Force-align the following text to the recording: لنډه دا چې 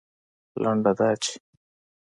لنډه 0.61 0.91
دا 0.99 1.09
چې 1.23 1.33